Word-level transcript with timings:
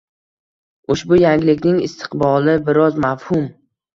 Ushbu 0.93 1.19
yangilikning 1.25 1.77
istiqboli 1.89 2.57
biroz 2.71 2.97
mavhum. 3.07 3.45